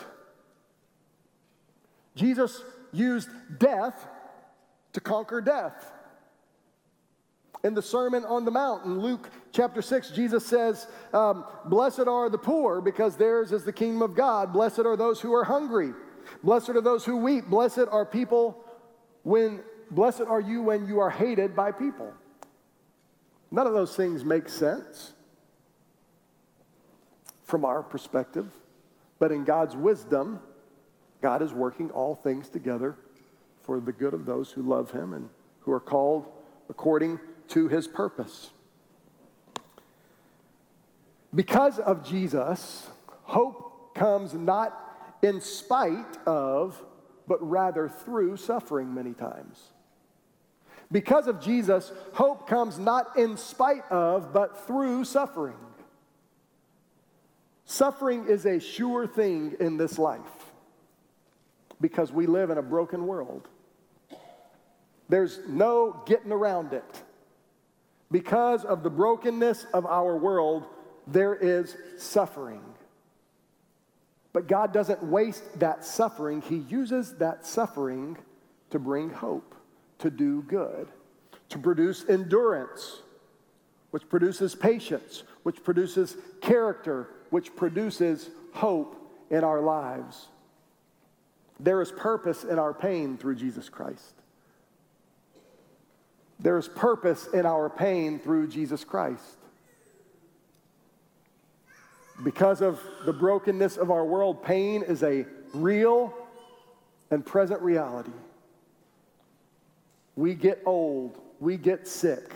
[2.16, 3.30] Jesus used
[3.60, 4.08] death
[4.94, 5.92] to conquer death.
[7.64, 12.30] In the Sermon on the Mount, in Luke chapter 6, Jesus says, um, Blessed are
[12.30, 14.54] the poor, because theirs is the kingdom of God.
[14.54, 15.94] Blessed are those who are hungry.
[16.44, 17.48] Blessed are those who weep.
[17.48, 18.64] Blessed are people
[19.24, 22.14] when Blessed are you when you are hated by people.
[23.52, 25.14] None of those things make sense
[27.48, 28.46] from our perspective,
[29.20, 30.40] but in God's wisdom,
[31.22, 32.96] God is working all things together
[33.64, 35.30] for the good of those who love Him and
[35.62, 36.28] who are called
[36.70, 38.52] according to His purpose.
[41.34, 42.88] Because of Jesus,
[43.24, 44.78] hope comes not
[45.22, 46.82] in spite of,
[47.28, 49.72] but rather through suffering many times.
[50.92, 55.58] Because of Jesus, hope comes not in spite of, but through suffering.
[57.68, 60.22] Suffering is a sure thing in this life
[61.82, 63.50] because we live in a broken world.
[65.10, 67.04] There's no getting around it.
[68.10, 70.66] Because of the brokenness of our world,
[71.08, 72.62] there is suffering.
[74.32, 78.18] But God doesn't waste that suffering, He uses that suffering
[78.70, 79.56] to bring hope
[80.00, 80.88] to do good,
[81.50, 83.02] to produce endurance,
[83.92, 88.96] which produces patience, which produces character, which produces hope
[89.30, 90.28] in our lives.
[91.60, 94.14] There is purpose in our pain through Jesus Christ.
[96.40, 99.38] There is purpose in our pain through Jesus Christ.
[102.24, 106.14] Because of the brokenness of our world, pain is a real
[107.12, 108.12] and present reality.
[110.16, 112.32] We get old, we get sick,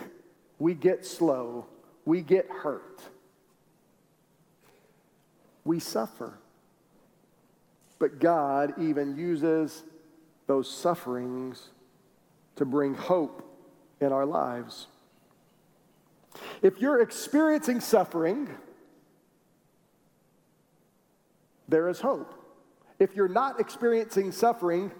[0.58, 1.66] we get slow,
[2.04, 3.02] we get hurt.
[5.64, 6.38] We suffer.
[7.98, 9.82] But God even uses
[10.46, 11.70] those sufferings
[12.56, 13.48] to bring hope
[14.00, 14.88] in our lives.
[16.62, 18.48] If you're experiencing suffering,
[21.68, 22.34] there is hope.
[22.98, 24.90] If you're not experiencing suffering,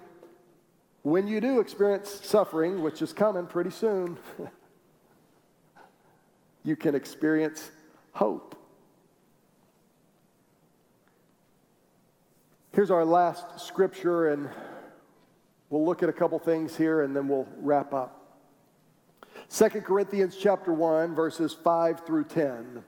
[1.02, 4.16] when you do experience suffering, which is coming pretty soon,
[6.64, 7.70] you can experience
[8.12, 8.56] hope.
[12.82, 14.50] Here's our last scripture, and
[15.72, 18.40] We'll look at a couple things here and then we'll wrap up.
[19.48, 22.82] 2 Corinthians chapter 1 verses 5 through 10.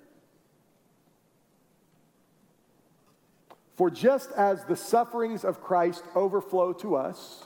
[3.77, 7.45] For just as the sufferings of Christ overflow to us,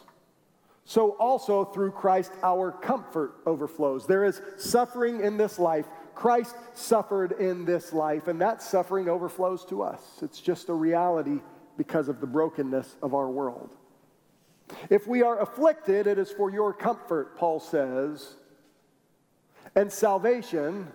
[0.85, 4.09] so also through Christ our comfort overflows.
[4.09, 5.87] There is suffering in this life.
[6.17, 10.03] Christ suffered in this life, and that suffering overflows to us.
[10.21, 11.43] It's just a reality
[11.79, 13.71] because of the brokenness of our world.
[14.91, 18.35] If we are afflicted, it is for your comfort, Paul says,
[19.75, 20.88] and salvation.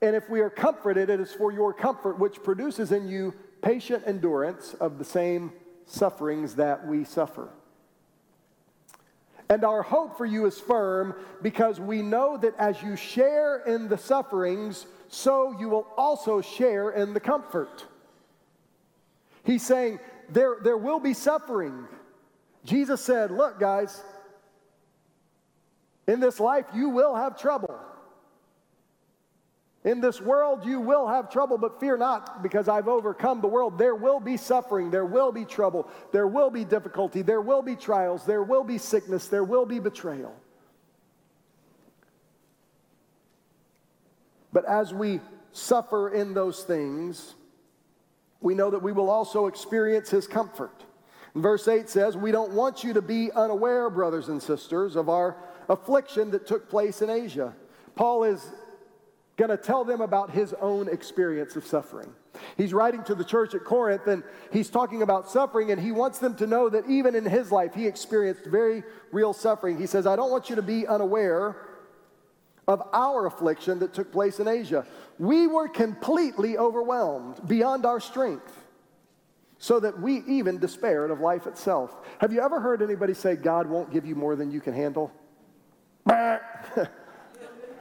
[0.00, 4.04] And if we are comforted, it is for your comfort, which produces in you patient
[4.06, 5.52] endurance of the same
[5.84, 7.50] sufferings that we suffer.
[9.48, 13.88] And our hope for you is firm because we know that as you share in
[13.88, 17.84] the sufferings, so you will also share in the comfort.
[19.44, 21.86] He's saying there, there will be suffering.
[22.64, 24.02] Jesus said, Look, guys,
[26.06, 27.78] in this life you will have trouble.
[29.84, 33.78] In this world, you will have trouble, but fear not, because I've overcome the world.
[33.78, 37.74] There will be suffering, there will be trouble, there will be difficulty, there will be
[37.74, 40.36] trials, there will be sickness, there will be betrayal.
[44.52, 47.34] But as we suffer in those things,
[48.42, 50.84] we know that we will also experience his comfort.
[51.34, 55.36] verse 8 says, We don't want you to be unaware, brothers and sisters, of our
[55.68, 57.54] affliction that took place in Asia.
[57.94, 58.44] Paul is
[59.36, 62.12] going to tell them about his own experience of suffering.
[62.56, 66.18] He's writing to the church at Corinth and he's talking about suffering, and he wants
[66.18, 69.78] them to know that even in his life, he experienced very real suffering.
[69.78, 71.56] He says, I don't want you to be unaware
[72.68, 74.86] of our affliction that took place in Asia.
[75.22, 78.52] We were completely overwhelmed beyond our strength,
[79.56, 81.94] so that we even despaired of life itself.
[82.18, 85.12] Have you ever heard anybody say, God won't give you more than you can handle?
[86.06, 86.88] that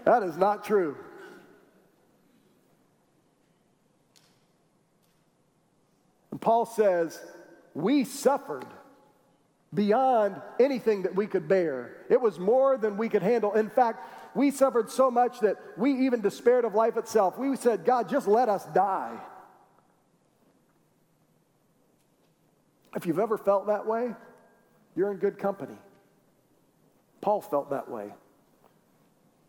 [0.05, 0.95] is not true.
[6.29, 7.19] And Paul says,
[7.73, 8.67] We suffered
[9.73, 12.05] beyond anything that we could bear.
[12.07, 13.53] It was more than we could handle.
[13.53, 17.37] In fact, we suffered so much that we even despaired of life itself.
[17.37, 19.17] We said, God, just let us die.
[22.95, 24.13] If you've ever felt that way,
[24.95, 25.77] you're in good company.
[27.21, 28.13] Paul felt that way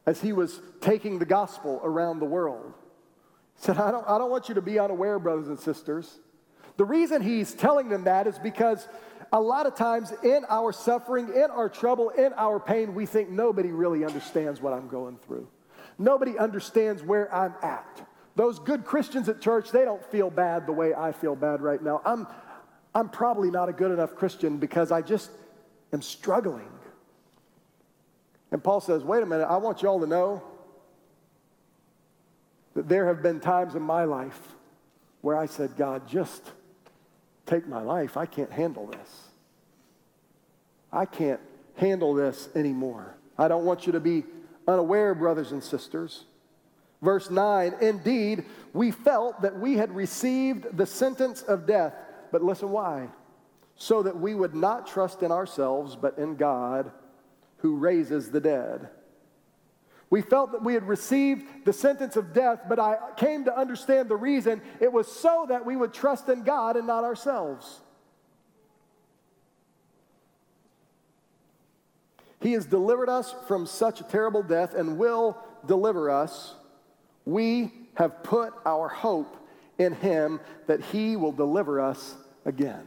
[0.07, 2.73] as he was taking the gospel around the world.
[3.57, 6.18] He said, I don't, I don't want you to be unaware, brothers and sisters
[6.77, 8.88] the reason he's telling them that is because
[9.33, 13.31] a lot of times in our suffering, in our trouble, in our pain, we think
[13.31, 15.49] nobody really understands what I'm going through.
[15.99, 18.07] Nobody understands where I'm at.
[18.37, 21.83] Those good Christians at church, they don't feel bad the way I feel bad right
[21.83, 22.03] now.
[22.05, 22.27] I'm,
[22.95, 25.31] I'm probably not a good enough Christian because I just
[25.92, 26.68] am struggling.
[28.51, 30.42] And Paul says, wait a minute, I want you all to know
[32.75, 34.40] that there have been times in my life
[35.23, 36.51] where I said, God, just
[37.46, 38.16] take my life.
[38.16, 39.28] I can't handle this.
[40.92, 41.40] I can't
[41.76, 43.16] handle this anymore.
[43.38, 44.24] I don't want you to be
[44.68, 46.24] unaware, brothers and sisters.
[47.00, 51.94] Verse 9 Indeed, we felt that we had received the sentence of death.
[52.31, 53.09] But listen why?
[53.76, 56.92] So that we would not trust in ourselves, but in God
[57.59, 58.88] who raises the dead.
[60.12, 64.10] We felt that we had received the sentence of death, but I came to understand
[64.10, 64.60] the reason.
[64.78, 67.80] It was so that we would trust in God and not ourselves.
[72.42, 76.56] He has delivered us from such a terrible death and will deliver us.
[77.24, 79.34] We have put our hope
[79.78, 82.86] in Him that He will deliver us again.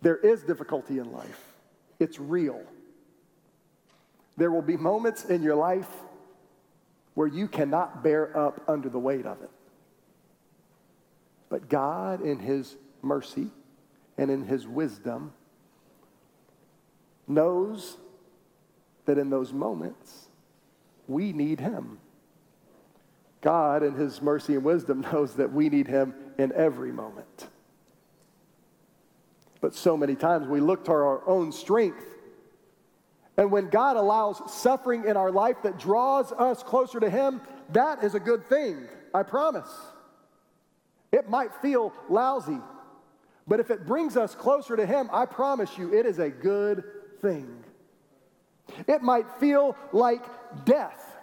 [0.00, 1.42] There is difficulty in life,
[1.98, 2.62] it's real.
[4.38, 5.88] There will be moments in your life
[7.14, 9.50] where you cannot bear up under the weight of it.
[11.48, 13.48] But God, in His mercy
[14.16, 15.32] and in His wisdom,
[17.26, 17.96] knows
[19.06, 20.28] that in those moments,
[21.08, 21.98] we need Him.
[23.40, 27.48] God, in His mercy and wisdom, knows that we need Him in every moment.
[29.60, 32.17] But so many times we look to our own strength
[33.38, 38.02] and when God allows suffering in our life that draws us closer to Him, that
[38.02, 39.70] is a good thing, I promise.
[41.12, 42.58] It might feel lousy,
[43.46, 46.82] but if it brings us closer to Him, I promise you, it is a good
[47.22, 47.64] thing.
[48.88, 50.24] It might feel like
[50.64, 51.16] death,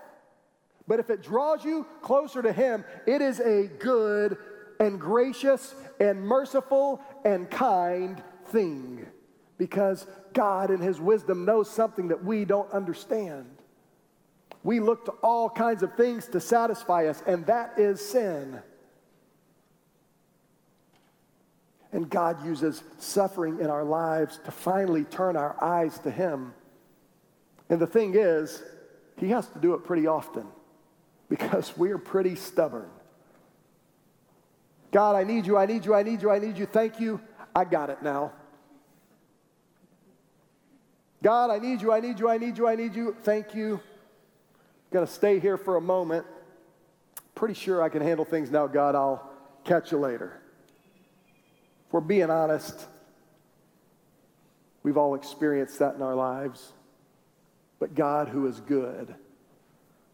[0.88, 4.38] but if it draws you closer to Him, it is a good
[4.80, 9.05] and gracious and merciful and kind thing.
[9.58, 13.45] Because God, in His wisdom, knows something that we don't understand.
[14.64, 18.60] We look to all kinds of things to satisfy us, and that is sin.
[21.91, 26.53] And God uses suffering in our lives to finally turn our eyes to Him.
[27.70, 28.62] And the thing is,
[29.18, 30.45] He has to do it pretty often
[31.30, 32.89] because we're pretty stubborn.
[34.91, 36.66] God, I need you, I need you, I need you, I need you.
[36.66, 37.20] Thank you.
[37.56, 38.32] I got it now.
[41.24, 43.16] God, I need you, I need you, I need you, I need you.
[43.24, 43.80] Thank you.
[44.91, 46.26] Going to stay here for a moment.
[47.34, 48.95] Pretty sure I can handle things now, God.
[48.95, 49.30] I'll
[49.63, 50.39] catch you later.
[51.88, 52.86] If we're being honest,
[54.84, 56.72] we've all experienced that in our lives.
[57.80, 59.13] But God, who is good,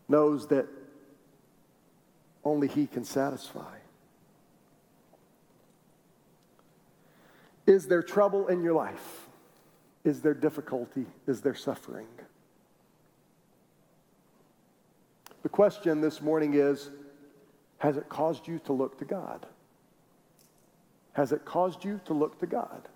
[0.08, 0.68] knows that
[2.43, 3.78] only He can satisfy.
[7.68, 9.20] Is there trouble in your life?
[10.04, 11.06] Is there difficulty?
[11.28, 12.08] Is there suffering?
[15.43, 16.89] The question this morning is
[17.78, 19.45] Has it caused you to look to God?
[21.14, 22.88] Has it caused you to look to God?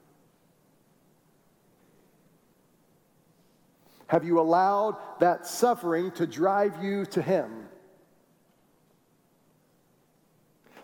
[4.07, 7.67] Have you allowed that suffering to drive you to Him?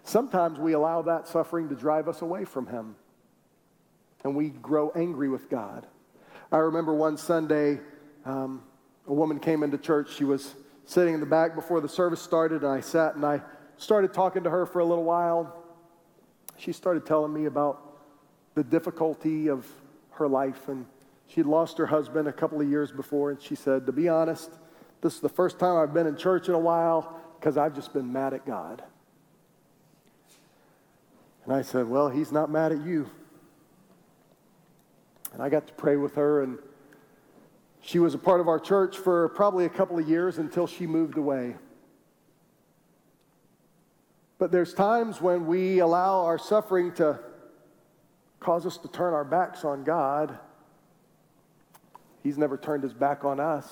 [0.04, 2.96] Sometimes we allow that suffering to drive us away from Him,
[4.24, 5.88] and we grow angry with God.
[6.52, 7.80] I remember one Sunday,
[8.26, 8.62] um,
[9.08, 10.14] a woman came into church.
[10.14, 10.54] She was
[10.86, 13.42] sitting in the back before the service started, and I sat and I
[13.78, 15.64] started talking to her for a little while.
[16.58, 18.00] She started telling me about
[18.56, 19.66] the difficulty of
[20.12, 20.86] her life, and
[21.28, 24.52] she'd lost her husband a couple of years before, and she said, To be honest,
[25.00, 27.94] this is the first time I've been in church in a while because I've just
[27.94, 28.84] been mad at God.
[31.46, 33.10] And I said, Well, he's not mad at you.
[35.34, 36.58] And I got to pray with her, and
[37.82, 40.86] she was a part of our church for probably a couple of years until she
[40.86, 41.56] moved away.
[44.38, 47.20] But there's times when we allow our suffering to
[48.40, 50.38] cause us to turn our backs on God.
[52.24, 53.72] He's never turned his back on us.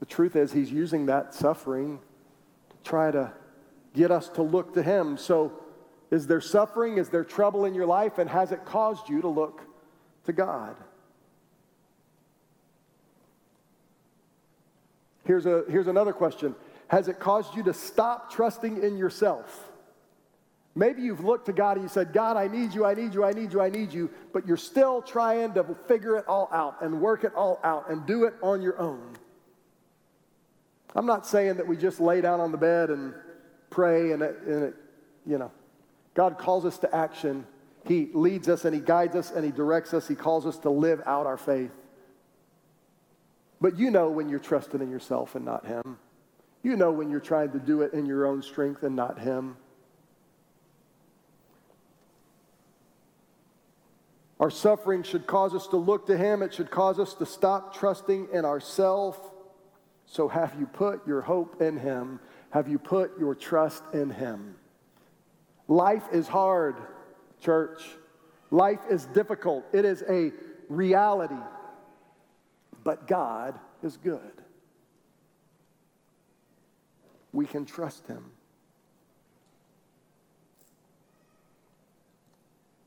[0.00, 1.98] The truth is, he's using that suffering
[2.70, 3.32] to try to
[3.94, 5.16] get us to look to him.
[5.16, 5.60] So,
[6.10, 6.98] is there suffering?
[6.98, 8.18] Is there trouble in your life?
[8.18, 9.62] And has it caused you to look
[10.24, 10.76] to God?
[15.24, 16.54] Here's, a, here's another question
[16.88, 19.70] Has it caused you to stop trusting in yourself?
[20.76, 23.22] Maybe you've looked to God and you said, God, I need you, I need you,
[23.22, 26.82] I need you, I need you, but you're still trying to figure it all out
[26.82, 29.14] and work it all out and do it on your own.
[30.96, 33.14] I'm not saying that we just lay down on the bed and
[33.70, 34.74] pray and it, and it
[35.26, 35.50] you know,
[36.14, 37.46] God calls us to action.
[37.84, 40.08] He leads us and He guides us and He directs us.
[40.08, 41.72] He calls us to live out our faith.
[43.60, 45.98] But you know when you're trusting in yourself and not Him.
[46.62, 49.56] You know when you're trying to do it in your own strength and not Him.
[54.40, 56.42] Our suffering should cause us to look to Him.
[56.42, 59.18] It should cause us to stop trusting in ourselves.
[60.06, 62.20] So, have you put your hope in Him?
[62.50, 64.56] Have you put your trust in Him?
[65.66, 66.76] Life is hard,
[67.44, 67.82] church.
[68.50, 69.64] Life is difficult.
[69.72, 70.32] It is a
[70.68, 71.34] reality
[72.84, 74.20] but God is good.
[77.32, 78.24] We can trust him.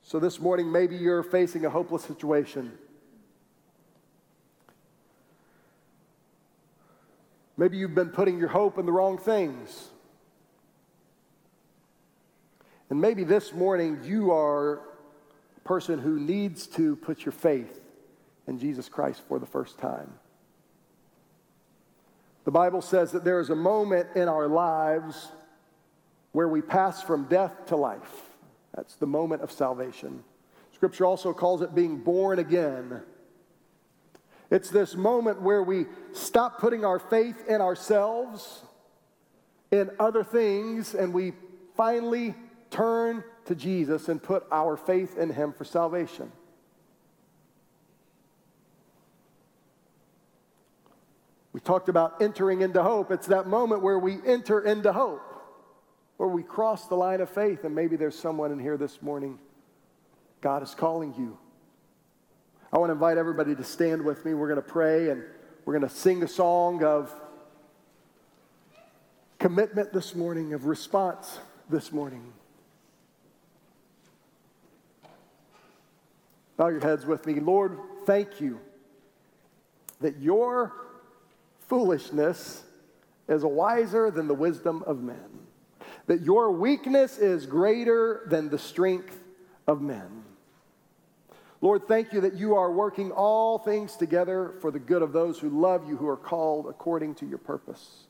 [0.04, 2.72] So, this morning, maybe you're facing a hopeless situation.
[7.58, 9.90] Maybe you've been putting your hope in the wrong things.
[12.90, 14.82] And maybe this morning you are
[15.58, 17.82] a person who needs to put your faith
[18.48, 20.14] in Jesus Christ for the first time.
[22.46, 25.28] The Bible says that there is a moment in our lives
[26.32, 28.30] where we pass from death to life.
[28.74, 30.24] That's the moment of salvation.
[30.74, 33.02] Scripture also calls it being born again.
[34.50, 38.64] It's this moment where we stop putting our faith in ourselves,
[39.72, 41.34] in other things, and we
[41.76, 42.34] finally
[42.70, 46.32] turn to Jesus and put our faith in Him for salvation.
[51.54, 53.10] We talked about entering into hope.
[53.10, 55.24] It's that moment where we enter into hope,
[56.18, 57.64] where we cross the line of faith.
[57.64, 59.40] And maybe there's someone in here this morning,
[60.40, 61.38] God is calling you.
[62.72, 64.36] I want to invite everybody to stand with me.
[64.36, 65.24] We're going to pray and
[65.66, 67.12] we're going to sing a song of
[69.40, 71.40] commitment this morning, of response
[71.70, 72.34] this morning.
[76.58, 77.40] Bow your heads with me.
[77.40, 78.60] Lord, thank you
[80.02, 80.74] that your
[81.68, 82.64] foolishness
[83.30, 85.48] is wiser than the wisdom of men,
[86.08, 89.20] that your weakness is greater than the strength
[89.68, 90.24] of men.
[91.62, 95.40] Lord, thank you that you are working all things together for the good of those
[95.40, 98.06] who love you, who are called according to your purpose.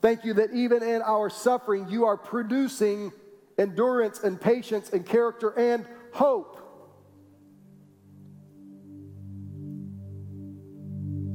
[0.00, 3.12] Thank you that even in our suffering, you are producing
[3.56, 6.67] endurance and patience and character and hope.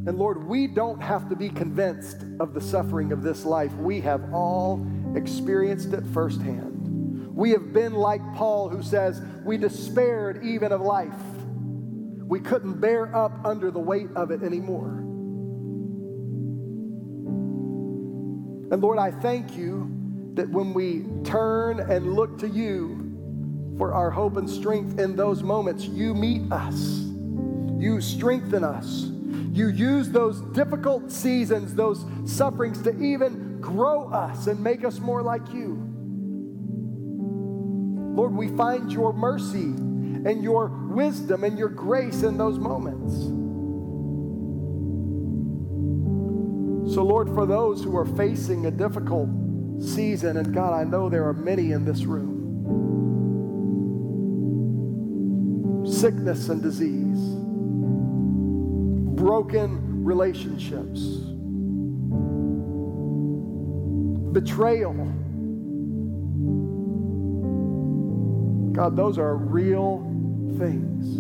[0.06, 3.74] And Lord, we don't have to be convinced of the suffering of this life.
[3.76, 4.86] We have all
[5.16, 6.74] experienced it firsthand.
[7.34, 11.14] We have been like Paul, who says, We despaired even of life.
[12.26, 15.00] We couldn't bear up under the weight of it anymore.
[18.72, 19.90] And Lord, I thank you
[20.34, 25.44] that when we turn and look to you for our hope and strength in those
[25.44, 26.76] moments, you meet us,
[27.80, 29.13] you strengthen us.
[29.54, 35.22] You use those difficult seasons, those sufferings to even grow us and make us more
[35.22, 35.80] like you.
[38.16, 39.74] Lord, we find your mercy
[40.26, 43.14] and your wisdom and your grace in those moments.
[46.94, 49.30] So, Lord, for those who are facing a difficult
[49.82, 52.44] season, and God, I know there are many in this room
[55.86, 57.33] sickness and disease,
[59.24, 61.00] broken relationships,
[64.34, 64.92] betrayal
[68.74, 70.00] God, those are real
[70.58, 71.16] things.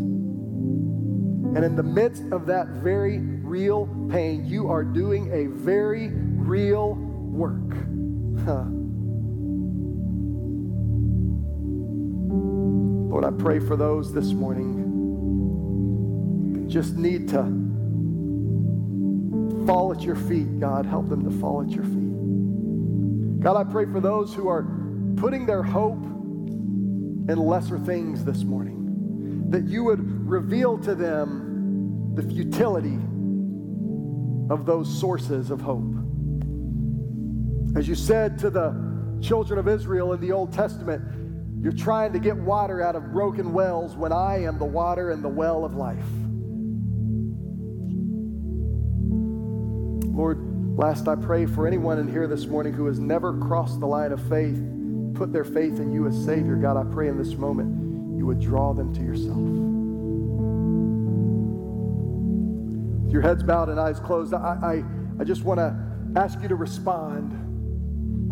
[1.55, 6.95] And in the midst of that very real pain, you are doing a very real
[6.95, 7.71] work.
[8.43, 8.65] Huh.
[13.09, 14.81] Lord, I pray for those this morning
[16.67, 17.72] just need to
[19.65, 20.85] fall at your feet, God.
[20.85, 23.41] Help them to fall at your feet.
[23.41, 24.65] God, I pray for those who are
[25.17, 29.49] putting their hope in lesser things this morning.
[29.49, 32.99] That you would reveal to them the futility
[34.49, 35.93] of those sources of hope.
[37.75, 41.01] As you said to the children of Israel in the Old Testament,
[41.61, 45.23] you're trying to get water out of broken wells when I am the water and
[45.23, 46.03] the well of life.
[50.13, 53.87] Lord, last I pray for anyone in here this morning who has never crossed the
[53.87, 54.57] line of faith
[55.13, 58.39] put their faith in you as Savior, God, I pray in this moment you would
[58.39, 59.37] draw them to yourself.
[63.03, 65.75] With your heads bowed and eyes closed, I, I, I just want to
[66.19, 67.39] ask you to respond.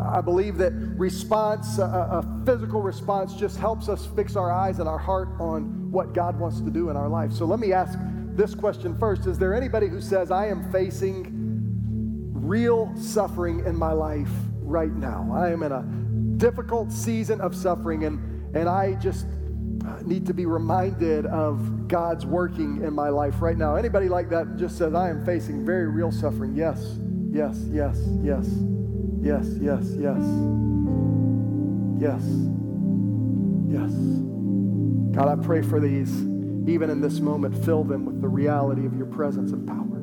[0.02, 4.90] I believe that response, a, a, physical response, just helps us fix our eyes and
[4.90, 7.32] our heart on what God wants to do in our life.
[7.32, 8.00] So let me ask
[8.34, 11.31] this question first Is there anybody who says, I am facing
[12.52, 14.30] real suffering in my life
[14.60, 15.32] right now?
[15.34, 15.84] I am in a
[16.38, 19.26] difficult season of suffering, and, and I just
[19.88, 23.76] uh, need to be reminded of God's working in my life right now.
[23.76, 26.54] Anybody like that just says, I am facing very real suffering?
[26.54, 26.99] Yes,
[27.32, 28.45] yes, yes, yes,
[29.22, 30.24] yes, yes, yes,
[32.02, 32.22] yes,
[33.70, 33.91] yes.
[35.16, 36.12] God, I pray for these,
[36.68, 40.01] even in this moment, fill them with the reality of your presence and power.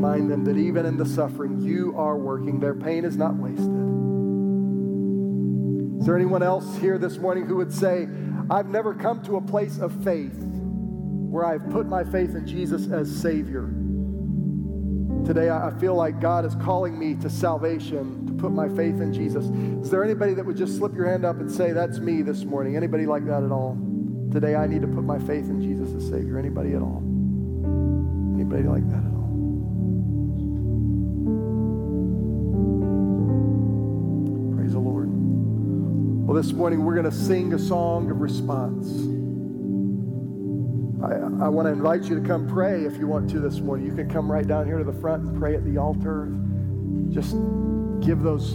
[0.00, 2.58] Remind them that even in the suffering, you are working.
[2.58, 3.68] Their pain is not wasted.
[6.00, 8.08] Is there anyone else here this morning who would say,
[8.48, 12.90] I've never come to a place of faith where I've put my faith in Jesus
[12.90, 13.74] as Savior?
[15.26, 19.12] Today, I feel like God is calling me to salvation, to put my faith in
[19.12, 19.44] Jesus.
[19.84, 22.46] Is there anybody that would just slip your hand up and say, That's me this
[22.46, 22.74] morning?
[22.74, 23.76] Anybody like that at all?
[24.32, 26.38] Today, I need to put my faith in Jesus as Savior.
[26.38, 27.02] Anybody at all?
[28.34, 29.19] Anybody like that at all?
[36.30, 38.86] Well, this morning we're going to sing a song of response.
[41.02, 43.84] I, I want to invite you to come pray if you want to this morning.
[43.84, 46.32] You can come right down here to the front and pray at the altar.
[47.08, 47.32] Just
[48.06, 48.52] give those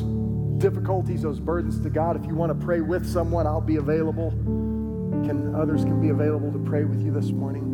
[0.58, 2.16] difficulties, those burdens to God.
[2.16, 4.30] If you want to pray with someone, I'll be available.
[5.26, 7.74] Can others can be available to pray with you this morning.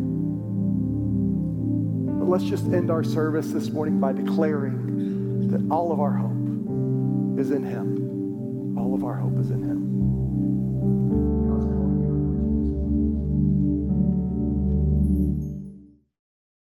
[2.18, 7.38] But let's just end our service this morning by declaring that all of our hope
[7.38, 8.76] is in Him.
[8.76, 9.81] All of our hope is in Him.